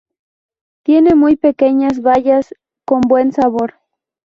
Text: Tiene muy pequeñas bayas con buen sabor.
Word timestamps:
Tiene 0.81 1.13
muy 1.13 1.35
pequeñas 1.35 2.01
bayas 2.01 2.55
con 2.85 3.01
buen 3.01 3.31
sabor. 3.33 3.75